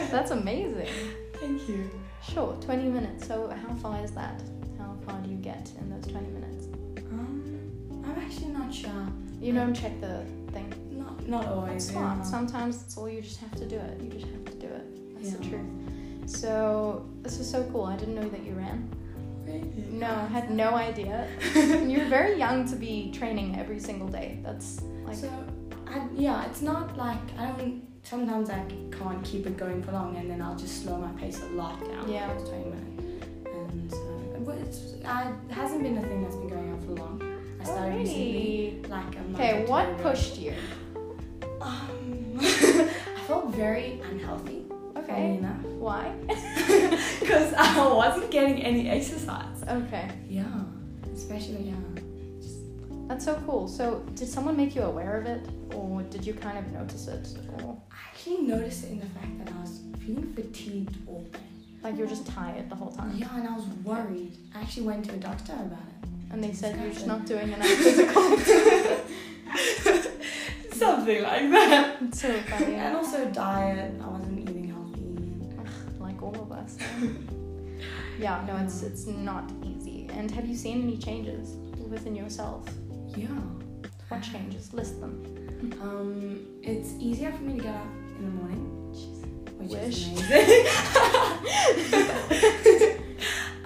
[0.12, 0.88] that's amazing.
[1.36, 1.89] Thank you.
[2.34, 3.28] Sure, twenty minutes.
[3.28, 4.42] So how far is that?
[4.78, 6.68] How far do you get in those twenty minutes?
[7.12, 9.08] Um, I'm actually not sure.
[9.42, 10.74] You don't check the thing.
[10.92, 11.84] Not not always.
[11.86, 12.18] It's smart.
[12.18, 12.24] yeah.
[12.24, 14.02] Sometimes it's all you just have to do it.
[14.02, 15.15] You just have to do it.
[15.15, 15.65] That's the truth.
[16.26, 17.86] So this is so cool.
[17.86, 18.88] I didn't know that you ran.
[19.46, 19.63] Really?
[19.89, 21.28] No, I had no idea.
[21.56, 24.39] You're very young to be training every single day.
[24.44, 25.30] That's like so,
[25.88, 27.82] I, yeah, it's not like I don't.
[28.04, 31.42] Sometimes I can't keep it going for long, and then I'll just slow my pace
[31.42, 32.10] a lot down.
[32.12, 32.28] Yeah.
[32.38, 33.26] for twenty minutes.
[33.54, 37.22] And so, it's I, it hasn't been a thing that's been going on for long.
[37.60, 40.54] I started recently, like a month Okay, what pushed you?
[41.62, 44.66] Um, I felt very unhealthy.
[44.98, 45.38] Okay.
[45.38, 46.14] enough, Why?
[47.20, 49.64] because I wasn't getting any exercise.
[49.68, 50.10] Okay.
[50.28, 50.46] Yeah,
[51.14, 51.99] especially yeah.
[53.10, 53.67] That's so cool.
[53.67, 55.41] So did someone make you aware of it?
[55.74, 57.28] Or did you kind of notice it?
[57.63, 61.39] Or I actually noticed it in the fact that I was feeling fatigued all day.
[61.82, 63.12] like you're just tired the whole time?
[63.17, 64.38] Yeah, and I was worried.
[64.54, 66.10] I actually went to a doctor about it.
[66.32, 68.38] And they said you're just not doing enough physical
[70.72, 71.98] Something like that.
[72.04, 72.76] It's so funny.
[72.76, 73.95] And also diet.
[74.04, 75.17] I wasn't eating healthy.
[76.00, 76.78] like all of us.
[78.19, 80.08] yeah, no, it's it's not easy.
[80.13, 81.56] And have you seen any changes
[81.89, 82.69] within yourself?
[83.20, 83.28] Yeah.
[84.10, 84.74] What changes?
[84.74, 85.14] List them.
[85.82, 87.86] Um, it's easier for me to get up
[88.18, 88.64] in the morning,
[89.58, 90.08] which Wish.
[90.08, 90.66] is amazing.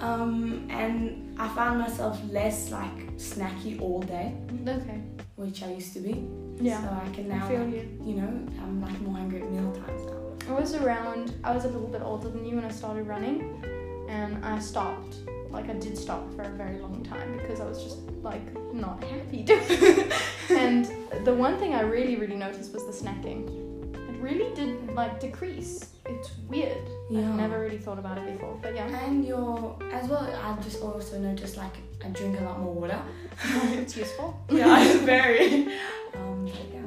[0.00, 4.34] um, and I found myself less like snacky all day,
[4.68, 5.00] Okay.
[5.36, 6.26] which I used to be.
[6.60, 6.80] Yeah.
[6.82, 8.00] So I can I now, feel like, you.
[8.04, 10.20] you know, I'm like more hungry at meal times now.
[10.54, 13.64] I was around, I was a little bit older than you when I started running,
[14.08, 15.16] and I stopped.
[15.50, 18.42] Like, I did stop for a very long time because I was just, like,
[18.74, 20.12] not happy doing it.
[20.50, 20.86] and
[21.24, 23.46] the one thing I really, really noticed was the snacking.
[23.94, 25.90] It really did, like, decrease.
[26.06, 26.76] It's weird.
[27.08, 27.20] Yeah.
[27.20, 28.86] I've never really thought about it before, but yeah.
[29.06, 31.72] And your, as well, I've just also noticed like
[32.04, 33.00] I drink a lot more water.
[33.72, 34.38] it's useful.
[34.50, 35.68] yeah, it's very.
[36.14, 36.80] Um, but yeah.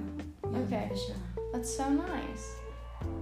[0.52, 0.60] yeah.
[0.60, 0.88] Okay.
[0.92, 1.16] For sure.
[1.52, 2.58] That's so nice.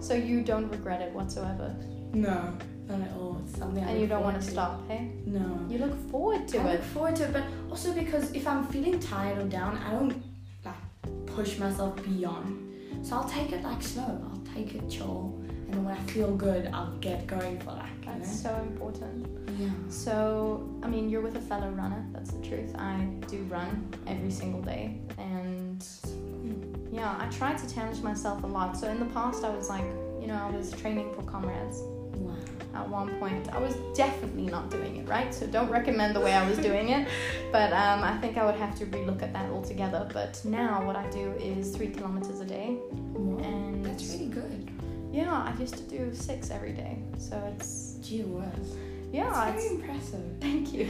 [0.02, 1.74] So you don't regret it whatsoever,
[2.14, 3.41] No, not at all.
[3.43, 5.12] It's something I and you don't want to stop, hey?
[5.26, 5.60] No.
[5.69, 6.71] You look forward to I it.
[6.74, 10.21] look forward to it, but also because if I'm feeling tired or down, I don't
[10.63, 13.06] like push myself beyond.
[13.06, 14.04] So I'll take it like slow.
[14.04, 15.39] I'll take it chill,
[15.71, 19.28] and when I feel good, I'll get going for like you That's so important.
[19.60, 19.69] Yeah.
[19.89, 22.76] So, I mean, you're with a fellow runner, that's the truth.
[22.76, 26.93] I do run every single day, and hmm.
[26.93, 28.76] yeah, I try to challenge myself a lot.
[28.76, 29.86] So, in the past, I was like,
[30.19, 31.80] you know, I was training for comrades
[32.17, 32.36] Wow.
[32.76, 33.48] At one point.
[33.54, 36.90] I was definitely not doing it right, so don't recommend the way I was doing
[36.90, 37.08] it.
[37.52, 40.08] But um, I think I would have to relook at that altogether.
[40.14, 42.78] But now, what I do is three kilometers a day,
[43.14, 43.44] Wow.
[43.44, 44.70] and That's really good.
[45.14, 46.98] yeah, I used to do six every day.
[47.18, 48.76] So it's Gee whiz.
[49.12, 50.26] yeah, That's it's very impressive.
[50.42, 50.86] Thank you.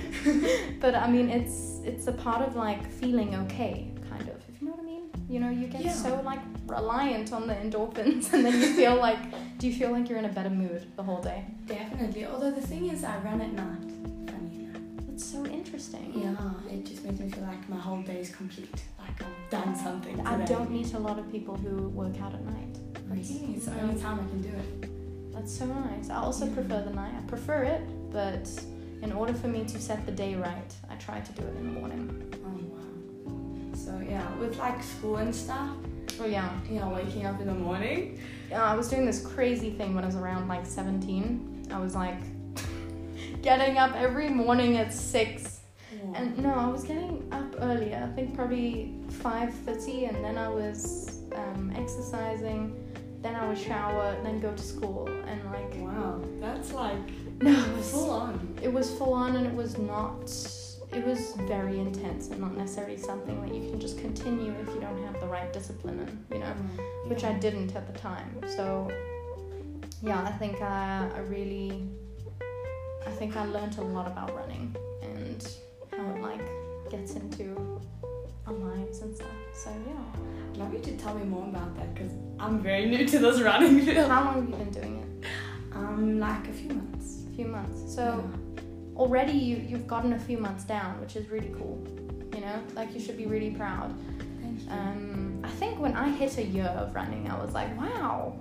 [0.84, 4.38] but I mean, it's it's a part of like feeling okay, kind of.
[4.50, 5.04] If you know what I mean.
[5.30, 5.92] You know, you get Yeah.
[6.06, 9.20] so like reliant on the endorphins, and then you feel like,
[9.66, 11.44] do you feel like you're in a better mood the whole day?
[11.66, 12.24] Definitely.
[12.28, 13.82] Although the thing is, I run at night.
[14.32, 14.82] Funny enough.
[15.08, 16.12] That's so interesting.
[16.16, 16.36] Yeah,
[16.72, 18.84] it just makes me feel like my whole day is complete.
[19.00, 20.22] Like I've done something.
[20.22, 22.78] I don't meet a lot of people who work out at night.
[23.10, 23.56] Really?
[23.56, 25.34] It's the only time I can do it.
[25.34, 26.12] That's so nice.
[26.12, 26.54] I also Yeah.
[26.54, 27.16] prefer the night.
[27.18, 28.48] I prefer it, but
[29.02, 31.74] in order for me to set the day right, I try to do it in
[31.74, 32.04] the morning.
[32.46, 33.74] Oh wow.
[33.74, 35.72] So yeah, with like school and stuff,
[36.20, 36.50] Oh yeah.
[36.70, 38.20] yeah, waking up in the morning.
[38.50, 41.68] Yeah, I was doing this crazy thing when I was around like 17.
[41.72, 42.20] I was like
[43.42, 45.60] getting up every morning at 6.
[46.14, 48.08] And no, I was getting up earlier.
[48.10, 52.76] I think probably 5:30 and then I was um, exercising,
[53.22, 57.10] then I would shower, then go to school and like wow, that's like
[57.42, 58.58] no, it was full on.
[58.62, 60.30] it was full on and it was not
[60.96, 64.80] it was very intense and not necessarily something that you can just continue if you
[64.80, 66.54] don't have the right discipline and you know
[67.08, 68.40] which I didn't at the time.
[68.56, 68.90] So
[70.02, 71.88] yeah, I think I, I really,
[73.06, 75.48] I think I learned a lot about running and
[75.92, 76.48] how it like
[76.90, 77.82] gets into
[78.48, 79.28] our lives and stuff.
[79.54, 80.22] So yeah.
[80.52, 83.42] I'd love you to tell me more about that because I'm very new to this
[83.50, 84.10] running field.
[84.10, 85.76] How long have you been doing it?
[85.76, 87.24] Um, like a few months.
[87.30, 87.94] A few months.
[87.94, 88.24] So
[88.96, 91.86] already you you've gotten a few months down, which is really cool.
[92.34, 93.94] You know, like you should be really proud.
[94.70, 98.40] Um, I think when I hit a year of running, I was like, wow,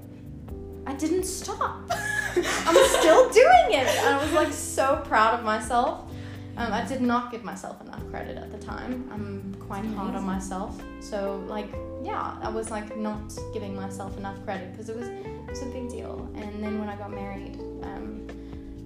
[0.87, 1.83] I didn't stop.
[2.37, 3.89] I'm still doing it.
[3.89, 6.11] And I was like so proud of myself.
[6.57, 9.09] Um, I did not give myself enough credit at the time.
[9.13, 10.81] I'm quite hard on myself.
[11.01, 11.69] So like,
[12.03, 15.67] yeah, I was like not giving myself enough credit because it was it was a
[15.67, 16.31] big deal.
[16.37, 18.24] And then when I got married, um,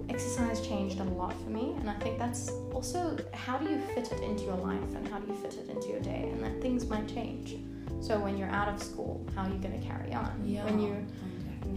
[0.08, 1.74] exercise changed a lot for me.
[1.78, 5.18] And I think that's also how do you fit it into your life and how
[5.18, 7.56] do you fit it into your day, and that things might change.
[8.00, 10.42] So when you're out of school, how are you going to carry on?
[10.44, 10.64] yeah.
[10.64, 11.04] When you're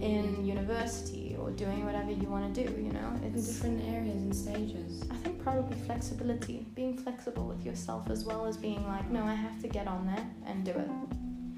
[0.00, 4.16] in university or doing whatever you want to do, you know, in it's different areas
[4.16, 5.02] and stages.
[5.10, 9.34] I think probably flexibility, being flexible with yourself as well as being like, no, I
[9.34, 10.88] have to get on there and do it.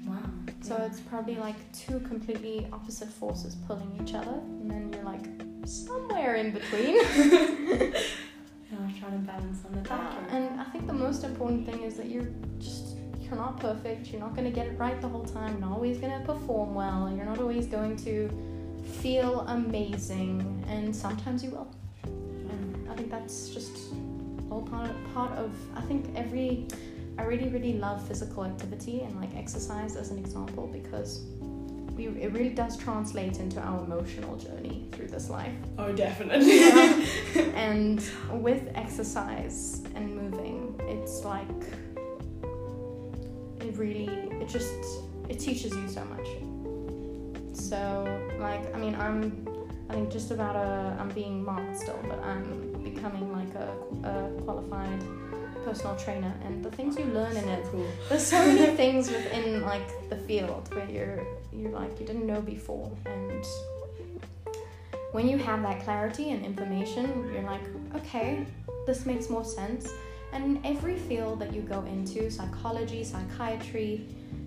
[0.05, 0.21] Wow.
[0.61, 0.85] So yeah.
[0.85, 5.25] it's probably like two completely opposite forces pulling each other, and then you're like
[5.65, 6.97] somewhere in between.
[8.71, 10.17] Yeah, I'm trying to balance on the Yeah, back.
[10.31, 12.27] and I think the most important thing is that you're
[12.59, 14.07] just you're not perfect.
[14.07, 15.51] You're not going to get it right the whole time.
[15.53, 17.11] You're not always going to perform well.
[17.15, 18.29] You're not always going to
[19.01, 21.67] feel amazing, and sometimes you will.
[22.05, 23.93] And I think that's just
[24.49, 25.51] all part of, part of.
[25.75, 26.67] I think every.
[27.17, 31.21] I really really love physical activity and like exercise as an example because
[31.95, 35.53] we it really does translate into our emotional journey through this life.
[35.77, 36.59] Oh, definitely.
[37.55, 41.47] and with exercise and moving it's like
[43.61, 44.07] it really
[44.41, 44.73] it just
[45.29, 46.27] it teaches you so much
[47.53, 48.05] so
[48.39, 49.47] like i mean i'm
[49.89, 53.67] i think just about a i'm being marked still but i'm becoming like a,
[54.07, 55.03] a qualified
[55.63, 57.87] personal trainer and the things you learn in it cool.
[58.09, 61.25] there's so many things within like the field where you're
[61.57, 63.45] you're like you didn't know before and
[65.11, 67.63] when you have that clarity and information you're like
[67.95, 68.45] okay
[68.85, 69.89] this makes more sense
[70.35, 74.05] And in every field that you go into psychology, psychiatry,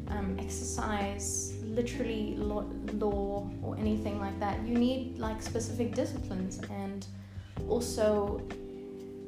[0.08, 7.06] um, exercise, literally law, law, or anything like that you need like specific disciplines and
[7.68, 8.42] also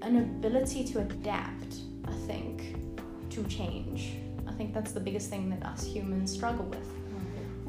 [0.02, 2.76] an ability to adapt, I think,
[3.30, 4.16] to change.
[4.46, 6.99] I think that's the biggest thing that us humans struggle with.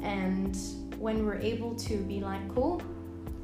[0.02, 0.56] And
[0.98, 2.82] when we're able to be like, cool,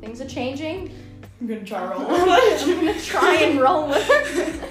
[0.01, 0.93] things are changing.
[1.41, 2.07] I'm gonna try roll.
[2.07, 4.71] I'm gonna try and roll with it.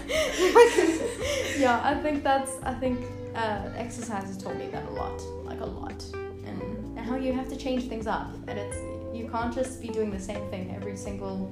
[1.60, 2.52] yeah, I think that's.
[2.64, 3.00] I think
[3.36, 6.62] uh, exercise has taught me that a lot, like a lot, and,
[6.98, 8.78] and how you have to change things up, and it's
[9.16, 11.52] you can't just be doing the same thing every single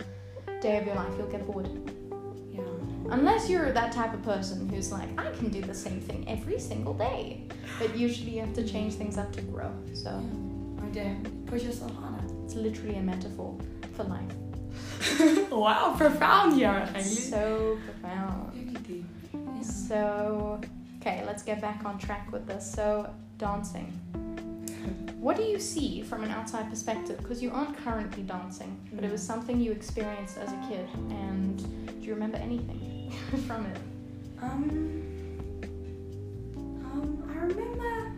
[0.61, 1.13] day of your life.
[1.17, 1.69] You'll get bored.
[3.05, 3.13] Yeah.
[3.13, 6.59] Unless you're that type of person who's like, I can do the same thing every
[6.59, 7.43] single day.
[7.79, 9.71] But usually you have to change things up to grow.
[9.93, 10.09] So
[10.81, 11.23] I damn.
[11.45, 12.23] Push yourself harder.
[12.43, 13.55] it's literally a metaphor
[13.93, 14.31] for life.
[15.51, 16.59] wow, profound
[16.95, 18.77] It's so profound.
[18.87, 19.61] Yeah.
[19.61, 20.61] So,
[20.99, 22.69] okay, let's get back on track with this.
[22.69, 23.93] So, dancing.
[25.19, 27.17] What do you see from an outside perspective?
[27.17, 30.87] Because you aren't currently dancing, but it was something you experienced as a kid.
[31.09, 31.57] And
[32.01, 33.11] do you remember anything
[33.47, 33.77] from it?
[34.41, 35.01] Um,
[36.85, 38.11] um, I remember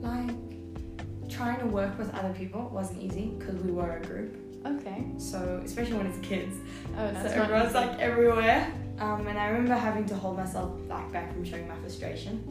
[0.00, 4.36] like trying to work with other people wasn't easy because we were a group.
[4.64, 5.04] Okay.
[5.18, 6.56] So especially when it's kids,
[6.96, 7.78] Oh, so that's not everyone's easy.
[7.78, 8.72] like everywhere.
[8.98, 12.42] Um, and I remember having to hold myself like back from showing my frustration.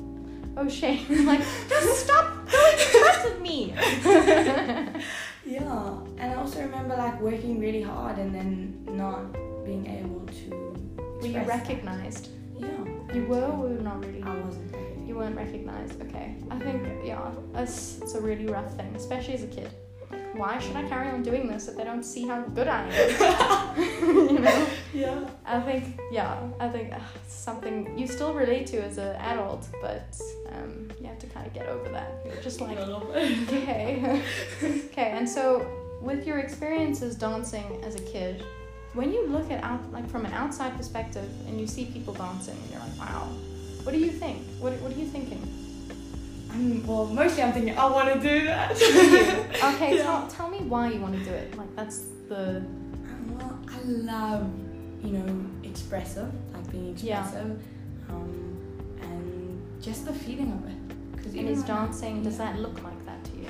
[0.58, 1.04] Oh shame!
[1.26, 2.32] like, just stop
[3.42, 3.74] me.
[5.46, 9.32] Yeah, and I also remember like working really hard and then not
[9.64, 10.76] being able to.
[10.98, 11.70] Were you express that.
[11.70, 12.30] recognized?
[12.58, 12.68] Yeah.
[13.14, 14.24] You were, or not really?
[14.24, 14.76] I wasn't.
[15.08, 16.02] You weren't recognized.
[16.02, 16.36] Okay.
[16.50, 19.70] I think yeah, it's, it's a really rough thing, especially as a kid.
[20.38, 23.78] Why should I carry on doing this if they don't see how good I am?
[24.02, 24.68] you know.
[24.94, 25.30] Yeah.
[25.46, 30.20] I think yeah, I think uh, something you still relate to as an adult, but
[30.52, 32.22] um, you have to kind of get over that.
[32.26, 34.22] You're just like okay
[34.64, 35.66] okay and so
[36.02, 38.44] with your experiences dancing as a kid
[38.94, 42.56] when you look at out like from an outside perspective and you see people dancing
[42.56, 43.28] and you're like wow
[43.84, 45.42] what do you think what, what are you thinking
[46.56, 48.72] Um, well, mostly I'm thinking I want to do that.
[49.76, 50.04] okay Yeah.
[50.04, 52.64] tell, tell me why you want to do it like that's the
[53.38, 54.48] well, I love,
[55.04, 57.22] you know, expressive, like being Yeah.
[57.24, 57.62] expressive,
[58.10, 58.58] um,
[59.02, 61.16] and just the feeling of it.
[61.18, 63.48] Because and is dancing does that look like that to you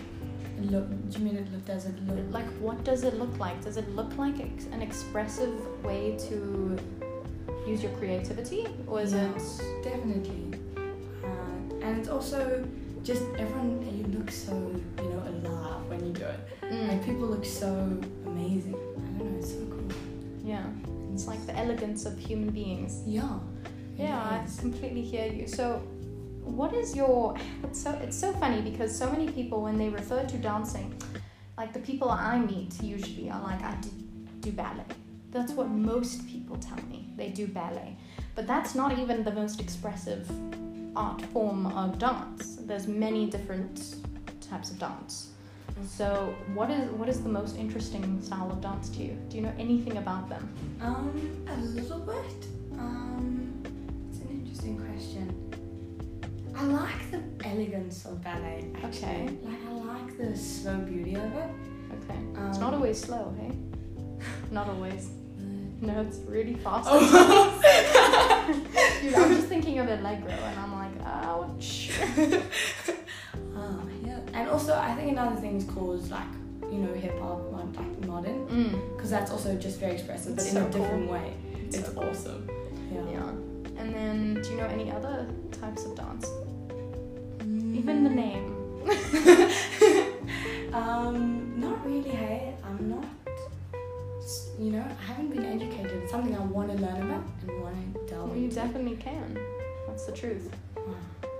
[0.71, 0.87] look?
[1.11, 1.65] Do you mean it look?
[1.65, 4.81] Does it look like what does it look like does it look like ex- an
[4.81, 6.77] expressive way to
[7.67, 9.29] use your creativity or is Yeah.
[9.29, 10.59] it Definitely.
[10.77, 12.65] Uh, and it's also
[13.05, 13.71] just everyone.
[13.97, 14.53] You look so,
[14.97, 16.39] you know, alive when you do it.
[16.63, 17.67] Mm, Like people look so
[18.25, 18.75] amazing.
[18.75, 19.39] I don't know.
[19.39, 19.89] It's so cool.
[20.43, 20.65] yeah
[21.13, 23.39] it's like the elegance of human beings Yeah.
[23.97, 25.47] Yeah, I completely hear you.
[25.47, 25.81] So,
[26.43, 27.37] what is your?
[27.63, 30.89] It's so it's so funny because so many people when they refer to dancing,
[31.57, 33.89] like the people I meet usually are like I do,
[34.41, 34.83] do ballet.
[35.31, 36.99] That's what most people tell me.
[37.15, 37.95] They do ballet,
[38.35, 40.29] but that's not even the most expressive
[40.95, 42.55] art form of dance.
[42.61, 43.95] There's many different
[44.41, 45.29] types of dance.
[45.85, 49.17] So, what is what is the most interesting style of dance to you?
[49.29, 50.49] Do you know anything about them?
[50.81, 52.47] Um, a little bit.
[52.79, 53.51] Um,
[54.09, 55.33] it's an interesting question.
[56.55, 58.69] I like the elegance of ballet.
[58.81, 59.09] Actually.
[59.09, 59.37] Okay.
[59.43, 61.49] Like I like the slow beauty of it.
[62.03, 63.51] Okay, Um, it's not always slow, hey?
[64.51, 65.09] Not always.
[65.81, 66.87] No, it's really fast.
[66.89, 66.97] Oh.
[69.01, 70.73] Dude, I'm just thinking of Allegro and I'm
[71.45, 71.91] ouch.
[73.55, 74.19] Ah, yeah.
[74.33, 76.27] And also, I think another thing is called like
[76.71, 80.53] you know hip hop, like modern, Mm, because that's also just very expressive, but It's
[80.53, 81.33] in so a different way.
[81.65, 82.09] it's It's so cool.
[82.09, 82.49] awesome.
[82.93, 83.05] Yeah.
[83.11, 83.29] Yeah.
[83.79, 85.27] And then, do you know any other
[85.61, 86.27] types of dance?
[87.39, 87.75] Mm.
[87.79, 88.45] Even the name.
[90.73, 92.09] um, not really.
[92.09, 93.05] Hey, I'm not.
[94.57, 95.91] You know, I haven't been educated.
[96.03, 99.37] It's something I want to learn about and want to delve Well, you definitely can.
[99.87, 100.49] That's the truth.
[100.77, 100.93] Wow.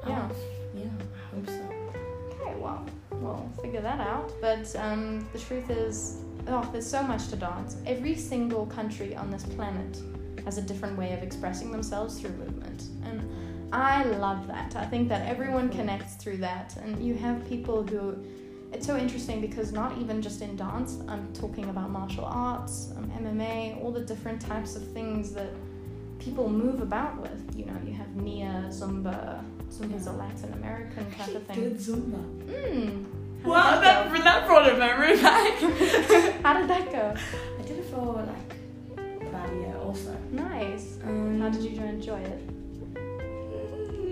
[0.08, 0.30] Yeah.
[0.32, 0.36] Oh,
[0.76, 0.84] yeah.
[0.86, 2.42] I hope so.
[2.42, 4.32] Okay, well, we'll figure that out.
[4.42, 7.78] But um, the truth is, oh, there's so much to dance.
[7.86, 10.02] Every single country on this planet
[10.46, 12.84] has a different way of expressing themselves through movement.
[13.04, 14.76] And I love that.
[14.76, 16.76] I think that everyone connects through that.
[16.78, 18.24] And you have people who.
[18.74, 23.10] It's so interesting because not even just in dance, I'm talking about martial arts, um,
[23.12, 25.50] MMA, all the different types of things that
[26.20, 27.56] people move about with.
[27.56, 29.42] You know, you have Nia, Zumba.
[29.70, 31.56] Zumba's a Latin American type of thing.
[31.56, 32.24] Good Zumba.
[32.48, 33.06] Mm.
[33.44, 35.60] How Wow, that, that that brought a memory back.
[36.44, 37.16] How did that go?
[37.60, 38.56] I did it for like
[39.22, 40.18] about a year also.
[40.32, 40.98] Nice.
[41.04, 42.42] Um, How did you enjoy it?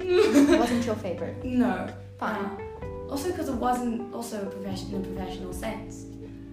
[0.05, 1.43] It wasn't your favorite.
[1.43, 1.87] no.
[2.19, 2.45] Fine.
[2.45, 6.05] Uh, also, because it wasn't also a profession in a professional sense.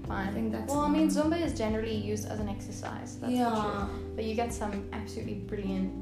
[0.07, 0.29] Fine.
[0.29, 0.71] I think that's.
[0.71, 3.19] Well, I mean, Zumba is generally used as an exercise.
[3.19, 3.51] That's yeah.
[3.51, 3.89] for.
[4.15, 5.93] But you get some absolutely brilliant,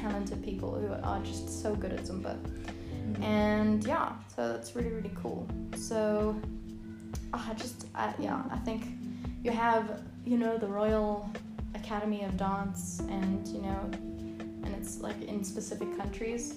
[0.00, 2.36] talented people who are just so good at Zumba.
[2.38, 3.22] Mm.
[3.22, 5.46] And yeah, so that's really, really cool.
[5.76, 6.40] So,
[7.32, 8.86] ah, I just, I, yeah, I think
[9.42, 11.30] you have, you know, the Royal
[11.74, 13.90] Academy of Dance, and, you know,
[14.64, 16.56] and it's like in specific countries.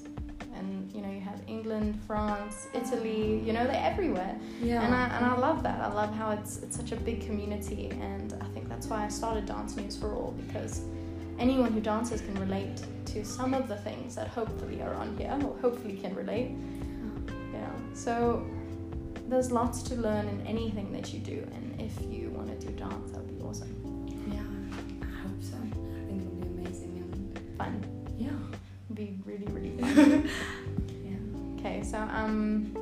[0.55, 3.41] And you know you have England, France, Italy.
[3.43, 4.37] You know they're everywhere.
[4.61, 4.83] yeah.
[4.83, 5.81] And I, and I love that.
[5.81, 9.09] I love how it's it's such a big community, and I think that's why I
[9.09, 10.81] started Dance News for All because
[11.39, 15.37] anyone who dances can relate to some of the things that hopefully are on here,
[15.43, 16.51] or hopefully can relate.
[17.53, 17.69] Yeah.
[17.93, 18.45] So
[19.27, 22.73] there's lots to learn in anything that you do, and if you want to do
[22.73, 23.73] dance, that would be awesome,
[24.31, 25.55] Yeah, I hope so.
[25.57, 27.83] I think it'll be amazing and fun,
[28.17, 28.29] yeah.
[28.85, 30.29] It'd be really really fun.
[31.03, 31.59] Yeah.
[31.59, 32.75] Okay, so um,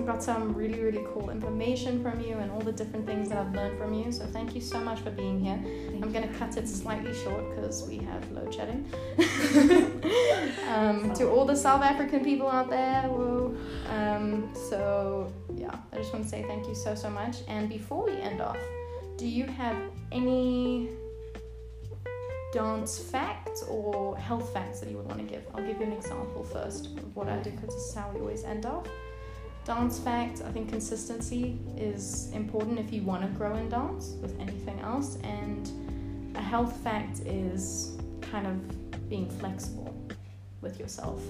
[0.00, 3.36] I've got some really, really cool information from you and all the different things that
[3.36, 4.10] I've learned from you.
[4.10, 5.60] So thank you so much for being here.
[6.02, 8.90] I'm going to cut it slightly short because we have load shedding.
[10.68, 13.54] um, to all the South African people out there, whoa.
[13.90, 17.36] Um, so yeah, I just want to say thank you so, so much.
[17.46, 18.56] And before we end off,
[19.18, 19.76] do you have
[20.12, 20.88] any
[22.54, 25.44] dance facts or health facts that you would want to give?
[25.54, 28.20] I'll give you an example first of what I do because this is how we
[28.20, 28.86] always end off.
[29.64, 34.38] Dance fact, I think consistency is important if you want to grow in dance with
[34.40, 35.16] anything else.
[35.22, 35.70] And
[36.36, 39.94] a health fact is kind of being flexible
[40.60, 41.22] with yourself,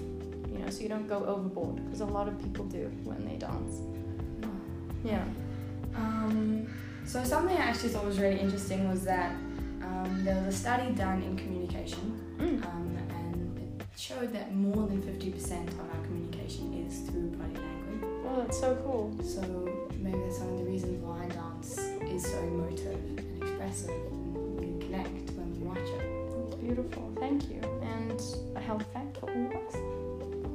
[0.51, 3.37] you know, so you don't go overboard because a lot of people do when they
[3.37, 3.77] dance.
[5.05, 5.25] Yeah.
[5.97, 6.67] Um,
[7.07, 9.33] so something I actually thought was really interesting was that
[9.83, 12.65] um, there was a study done in communication, Mm.
[12.67, 17.55] um, and it showed that more than fifty percent of our communication is through body
[17.55, 18.10] language.
[18.27, 19.15] Oh, that's so cool.
[19.23, 19.41] So
[19.99, 24.67] maybe that's one of the reasons why dance is so emotive and expressive, and we
[24.67, 26.61] can connect when we watch it.
[26.63, 27.13] Beautiful.
[27.19, 27.61] Thank you.
[27.83, 28.21] And
[28.57, 29.75] a health fact for all of us.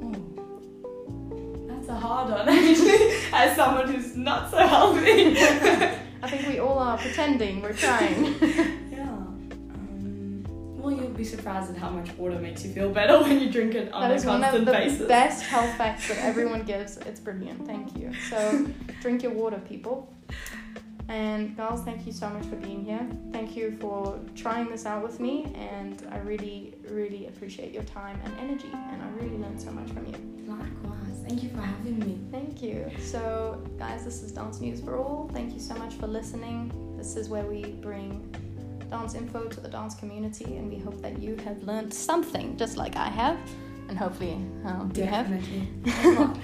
[0.02, 5.36] Oh, that's a hard one actually, as someone who's not so healthy.
[6.22, 8.34] I think we all are pretending we're trying.
[11.26, 14.12] surprised at how much water makes you feel better when you drink it on that
[14.12, 15.08] a is one constant of the basis.
[15.08, 16.96] best health facts that everyone gives.
[16.98, 17.66] It's brilliant.
[17.66, 18.12] Thank you.
[18.30, 18.66] So
[19.00, 20.12] drink your water, people.
[21.08, 23.06] And girls, thank you so much for being here.
[23.32, 28.20] Thank you for trying this out with me, and I really, really appreciate your time
[28.24, 28.70] and energy.
[28.72, 30.14] And I really learned so much from you.
[30.48, 31.22] Likewise.
[31.28, 32.18] Thank you for having me.
[32.32, 32.90] Thank you.
[33.00, 35.30] So, guys, this is Dance News for All.
[35.32, 36.72] Thank you so much for listening.
[36.96, 38.34] This is where we bring
[38.90, 42.76] dance info to the dance community, and we hope that you have learned something, just
[42.76, 43.38] like I have,
[43.88, 44.34] and hopefully
[44.64, 45.28] um, you have.
[45.28, 45.68] Definitely.
[46.04, 46.38] A lot.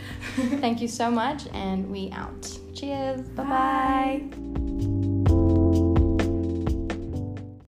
[0.61, 2.59] Thank you so much, and we out.
[2.75, 3.21] Cheers.
[3.31, 3.45] Bye.
[3.45, 4.62] bye.